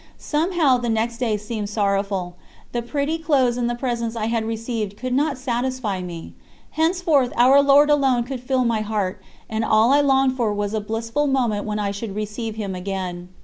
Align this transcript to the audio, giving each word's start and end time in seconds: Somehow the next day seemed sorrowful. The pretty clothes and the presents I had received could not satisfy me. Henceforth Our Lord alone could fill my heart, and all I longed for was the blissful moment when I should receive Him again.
Somehow 0.17 0.79
the 0.79 0.89
next 0.89 1.19
day 1.19 1.37
seemed 1.37 1.69
sorrowful. 1.69 2.33
The 2.71 2.81
pretty 2.81 3.19
clothes 3.19 3.55
and 3.55 3.69
the 3.69 3.75
presents 3.75 4.15
I 4.15 4.25
had 4.25 4.45
received 4.45 4.97
could 4.97 5.13
not 5.13 5.37
satisfy 5.37 6.01
me. 6.01 6.33
Henceforth 6.71 7.31
Our 7.37 7.61
Lord 7.61 7.91
alone 7.91 8.23
could 8.23 8.39
fill 8.41 8.65
my 8.65 8.81
heart, 8.81 9.21
and 9.47 9.63
all 9.63 9.91
I 9.93 10.01
longed 10.01 10.35
for 10.37 10.51
was 10.55 10.71
the 10.71 10.81
blissful 10.81 11.27
moment 11.27 11.67
when 11.67 11.77
I 11.77 11.91
should 11.91 12.15
receive 12.15 12.55
Him 12.55 12.73
again. 12.73 13.29